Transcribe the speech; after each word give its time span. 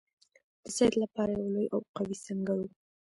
د 0.63 0.65
سید 0.75 0.93
لپاره 1.03 1.31
یو 1.35 1.47
لوی 1.53 1.65
او 1.75 1.79
قوي 1.95 2.15
سنګر 2.25 2.57
وو. 2.59 2.69